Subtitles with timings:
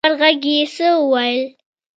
[0.03, 1.39] په لوړ غږ يې څه وويل.